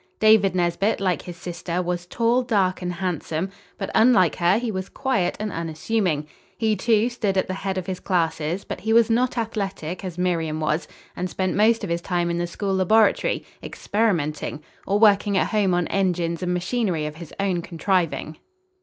David 0.19 0.55
Nesbit, 0.55 0.99
like 0.99 1.21
his 1.21 1.37
sister, 1.37 1.79
was 1.79 2.07
tall, 2.07 2.41
dark 2.41 2.81
and 2.81 2.93
handsome; 2.93 3.51
but 3.77 3.91
unlike 3.93 4.37
her, 4.37 4.57
he 4.57 4.71
was 4.71 4.89
quiet 4.89 5.37
and 5.39 5.51
unassuming. 5.51 6.25
He, 6.57 6.75
too, 6.75 7.07
stood 7.07 7.37
at 7.37 7.45
the 7.45 7.53
head 7.53 7.77
of 7.77 7.85
his 7.85 7.99
classes, 7.99 8.63
but 8.65 8.79
he 8.81 8.93
was 8.93 9.11
not 9.11 9.37
athletic, 9.37 10.03
as 10.03 10.17
Miriam 10.17 10.59
was, 10.59 10.87
and 11.15 11.29
spent 11.29 11.55
most 11.55 11.83
of 11.83 11.91
his 11.91 12.01
time 12.01 12.31
in 12.31 12.39
the 12.39 12.47
school 12.47 12.73
laboratory, 12.73 13.45
experimenting, 13.61 14.63
or 14.87 14.97
working 14.97 15.37
at 15.37 15.49
home 15.49 15.75
on 15.75 15.85
engines 15.89 16.41
and 16.41 16.51
machinery 16.51 17.05
of 17.05 17.17
his 17.17 17.31
own 17.39 17.61
contriving. 17.61 18.37